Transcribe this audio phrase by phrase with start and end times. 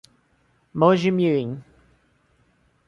[0.73, 1.53] Moji-mirim